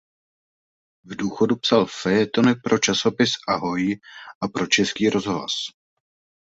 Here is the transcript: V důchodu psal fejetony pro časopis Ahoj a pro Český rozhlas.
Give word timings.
V 1.05 1.15
důchodu 1.15 1.55
psal 1.55 1.85
fejetony 2.01 2.55
pro 2.55 2.79
časopis 2.79 3.29
Ahoj 3.47 3.95
a 4.43 4.47
pro 4.47 4.67
Český 4.67 5.09
rozhlas. 5.09 5.51